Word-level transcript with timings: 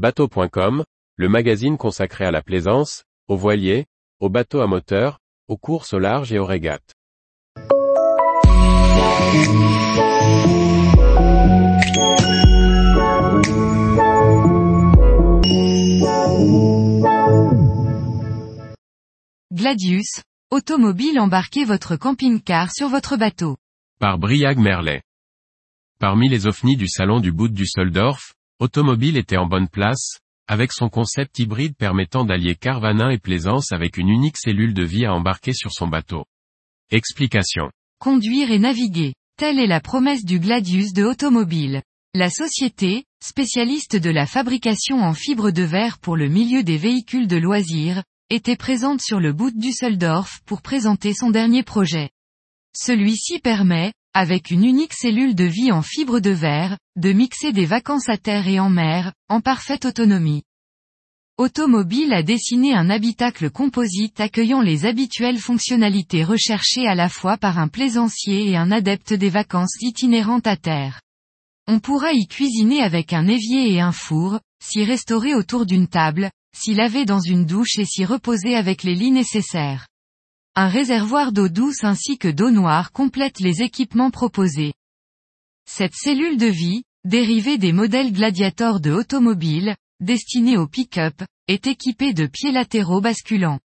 Bateau.com, 0.00 0.82
le 1.16 1.28
magazine 1.28 1.76
consacré 1.76 2.24
à 2.24 2.30
la 2.30 2.40
plaisance, 2.40 3.04
aux 3.28 3.36
voiliers, 3.36 3.84
aux 4.18 4.30
bateaux 4.30 4.62
à 4.62 4.66
moteur, 4.66 5.18
aux 5.46 5.58
courses 5.58 5.92
au 5.92 5.98
large 5.98 6.32
et 6.32 6.38
aux 6.38 6.46
régates. 6.46 6.94
Gladius, 19.52 20.22
automobile 20.50 21.20
embarquez 21.20 21.66
votre 21.66 21.96
camping-car 21.96 22.72
sur 22.72 22.88
votre 22.88 23.18
bateau. 23.18 23.58
Par 23.98 24.16
Briag 24.16 24.56
Merlet. 24.56 25.02
Parmi 25.98 26.30
les 26.30 26.46
ovnis 26.46 26.78
du 26.78 26.88
salon 26.88 27.20
du 27.20 27.32
bout 27.32 27.48
du 27.48 27.66
Soldorf, 27.66 28.32
Automobile 28.60 29.16
était 29.16 29.38
en 29.38 29.46
bonne 29.46 29.68
place, 29.68 30.18
avec 30.46 30.70
son 30.70 30.90
concept 30.90 31.38
hybride 31.38 31.74
permettant 31.76 32.26
d'allier 32.26 32.54
caravanin 32.54 33.08
et 33.08 33.16
plaisance 33.16 33.72
avec 33.72 33.96
une 33.96 34.10
unique 34.10 34.36
cellule 34.36 34.74
de 34.74 34.84
vie 34.84 35.06
à 35.06 35.14
embarquer 35.14 35.54
sur 35.54 35.72
son 35.72 35.88
bateau. 35.88 36.26
Explication. 36.90 37.70
Conduire 37.98 38.50
et 38.50 38.58
naviguer. 38.58 39.14
Telle 39.38 39.58
est 39.58 39.66
la 39.66 39.80
promesse 39.80 40.26
du 40.26 40.40
Gladius 40.40 40.92
de 40.92 41.04
Automobile. 41.04 41.82
La 42.12 42.28
société, 42.28 43.04
spécialiste 43.24 43.96
de 43.96 44.10
la 44.10 44.26
fabrication 44.26 45.00
en 45.00 45.14
fibre 45.14 45.52
de 45.52 45.62
verre 45.62 45.98
pour 45.98 46.18
le 46.18 46.28
milieu 46.28 46.62
des 46.62 46.76
véhicules 46.76 47.28
de 47.28 47.38
loisirs, 47.38 48.04
était 48.28 48.56
présente 48.56 49.00
sur 49.00 49.20
le 49.20 49.32
bout 49.32 49.52
du 49.52 49.58
Düsseldorf 49.58 50.40
pour 50.44 50.60
présenter 50.60 51.14
son 51.14 51.30
dernier 51.30 51.62
projet. 51.62 52.10
Celui-ci 52.76 53.38
permet, 53.38 53.94
avec 54.14 54.50
une 54.50 54.64
unique 54.64 54.92
cellule 54.92 55.34
de 55.34 55.44
vie 55.44 55.72
en 55.72 55.82
fibre 55.82 56.20
de 56.20 56.30
verre, 56.30 56.76
de 56.96 57.12
mixer 57.12 57.52
des 57.52 57.66
vacances 57.66 58.08
à 58.08 58.16
terre 58.16 58.48
et 58.48 58.58
en 58.58 58.70
mer, 58.70 59.12
en 59.28 59.40
parfaite 59.40 59.84
autonomie. 59.84 60.42
Automobile 61.38 62.12
a 62.12 62.22
dessiné 62.22 62.74
un 62.74 62.90
habitacle 62.90 63.50
composite 63.50 64.20
accueillant 64.20 64.60
les 64.60 64.84
habituelles 64.84 65.38
fonctionnalités 65.38 66.22
recherchées 66.22 66.86
à 66.86 66.94
la 66.94 67.08
fois 67.08 67.38
par 67.38 67.58
un 67.58 67.68
plaisancier 67.68 68.50
et 68.50 68.56
un 68.56 68.70
adepte 68.70 69.14
des 69.14 69.30
vacances 69.30 69.76
itinérantes 69.80 70.46
à 70.46 70.56
terre. 70.56 71.00
On 71.66 71.78
pourra 71.78 72.12
y 72.12 72.26
cuisiner 72.26 72.82
avec 72.82 73.12
un 73.12 73.26
évier 73.26 73.72
et 73.72 73.80
un 73.80 73.92
four, 73.92 74.40
s'y 74.62 74.84
restaurer 74.84 75.34
autour 75.34 75.64
d'une 75.64 75.86
table, 75.86 76.30
s'y 76.54 76.74
laver 76.74 77.04
dans 77.04 77.20
une 77.20 77.46
douche 77.46 77.78
et 77.78 77.86
s'y 77.86 78.04
reposer 78.04 78.54
avec 78.56 78.82
les 78.82 78.94
lits 78.94 79.12
nécessaires. 79.12 79.86
Un 80.56 80.68
réservoir 80.68 81.32
d'eau 81.32 81.48
douce 81.48 81.84
ainsi 81.84 82.18
que 82.18 82.28
d'eau 82.28 82.50
noire 82.50 82.90
complètent 82.90 83.40
les 83.40 83.62
équipements 83.62 84.10
proposés. 84.10 84.72
Cette 85.64 85.94
cellule 85.94 86.38
de 86.38 86.46
vie, 86.46 86.82
dérivée 87.04 87.56
des 87.56 87.72
modèles 87.72 88.12
Gladiator 88.12 88.80
de 88.80 88.90
automobile, 88.90 89.76
destinée 90.00 90.56
au 90.56 90.66
pick-up, 90.66 91.22
est 91.46 91.68
équipée 91.68 92.12
de 92.12 92.26
pieds 92.26 92.50
latéraux 92.50 93.00
basculants. 93.00 93.60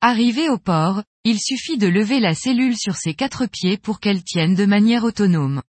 Arrivé 0.00 0.48
au 0.48 0.58
port, 0.58 1.02
il 1.24 1.38
suffit 1.38 1.76
de 1.76 1.88
lever 1.88 2.20
la 2.20 2.34
cellule 2.34 2.76
sur 2.76 2.96
ses 2.96 3.14
quatre 3.14 3.46
pieds 3.46 3.76
pour 3.76 4.00
qu'elle 4.00 4.24
tienne 4.24 4.54
de 4.54 4.64
manière 4.64 5.04
autonome. 5.04 5.62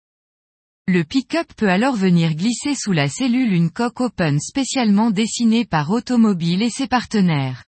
Le 0.88 1.04
pick-up 1.04 1.52
peut 1.58 1.70
alors 1.70 1.96
venir 1.96 2.36
glisser 2.36 2.76
sous 2.76 2.92
la 2.92 3.10
cellule 3.10 3.54
une 3.54 3.72
coque 3.72 4.02
open 4.02 4.40
spécialement 4.40 5.12
dessinée 5.12 5.66
par 5.66 5.90
Automobile 5.90 6.62
et 6.62 6.70
ses 6.70 6.88
partenaires. 6.88 7.66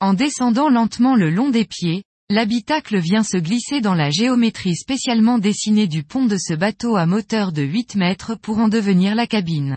En 0.00 0.14
descendant 0.14 0.68
lentement 0.68 1.16
le 1.16 1.30
long 1.30 1.50
des 1.50 1.64
pieds, 1.64 2.04
l'habitacle 2.30 2.98
vient 2.98 3.22
se 3.22 3.36
glisser 3.36 3.80
dans 3.80 3.94
la 3.94 4.10
géométrie 4.10 4.76
spécialement 4.76 5.38
dessinée 5.38 5.86
du 5.86 6.02
pont 6.02 6.26
de 6.26 6.36
ce 6.38 6.54
bateau 6.54 6.96
à 6.96 7.06
moteur 7.06 7.52
de 7.52 7.62
8 7.62 7.96
mètres 7.96 8.34
pour 8.34 8.58
en 8.58 8.68
devenir 8.68 9.14
la 9.14 9.26
cabine. 9.26 9.76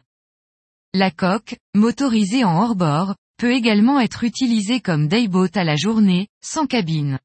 La 0.94 1.12
coque, 1.12 1.58
motorisée 1.76 2.44
en 2.44 2.62
hors-bord, 2.62 3.16
peut 3.38 3.52
également 3.52 4.00
être 4.00 4.24
utilisée 4.24 4.80
comme 4.80 5.08
dayboat 5.08 5.56
à 5.56 5.64
la 5.64 5.76
journée, 5.76 6.28
sans 6.42 6.66
cabine. 6.66 7.20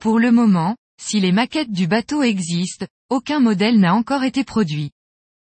Pour 0.00 0.18
le 0.18 0.32
moment, 0.32 0.76
si 1.00 1.20
les 1.20 1.32
maquettes 1.32 1.72
du 1.72 1.86
bateau 1.86 2.22
existent, 2.22 2.86
aucun 3.10 3.40
modèle 3.40 3.78
n'a 3.78 3.94
encore 3.94 4.22
été 4.22 4.44
produit. 4.44 4.92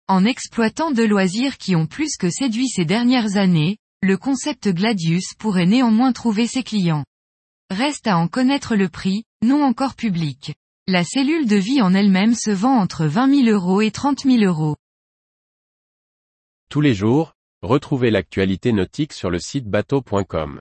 En 0.09 0.25
exploitant 0.25 0.91
deux 0.91 1.07
loisirs 1.07 1.57
qui 1.57 1.77
ont 1.77 1.87
plus 1.87 2.17
que 2.19 2.31
séduit 2.31 2.69
ces 2.69 2.85
dernières 2.85 3.37
années, 3.37 3.77
le 4.03 4.17
concept 4.17 4.69
Gladius 4.69 5.35
pourrait 5.39 5.67
néanmoins 5.67 6.13
trouver 6.13 6.47
ses 6.47 6.63
clients. 6.63 7.05
Reste 7.71 8.09
à 8.09 8.19
en 8.19 8.27
connaître 8.27 8.75
le 8.75 8.89
prix, 8.89 9.23
non 9.43 9.63
encore 9.63 9.95
public. 9.95 10.57
La 10.89 11.05
cellule 11.05 11.47
de 11.47 11.55
vie 11.55 11.81
en 11.81 11.95
elle-même 11.95 12.35
se 12.35 12.51
vend 12.51 12.77
entre 12.77 13.07
20 13.07 13.45
000 13.45 13.49
euros 13.49 13.81
et 13.81 13.93
30 13.93 14.25
000 14.25 14.43
euros. 14.43 14.75
Tous 16.69 16.81
les 16.81 16.95
jours, 16.95 17.33
retrouvez 17.63 18.11
l'actualité 18.11 18.73
nautique 18.73 19.13
sur 19.13 19.31
le 19.31 19.39
site 19.39 19.69
bateau.com. 19.69 20.59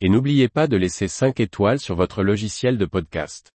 Et 0.00 0.08
n'oubliez 0.08 0.48
pas 0.48 0.68
de 0.68 0.76
laisser 0.76 1.08
5 1.08 1.40
étoiles 1.40 1.80
sur 1.80 1.96
votre 1.96 2.22
logiciel 2.22 2.78
de 2.78 2.84
podcast. 2.84 3.50